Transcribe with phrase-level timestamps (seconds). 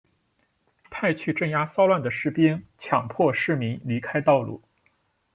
[0.89, 4.63] 派去镇压骚乱的士兵强迫市民离开道路。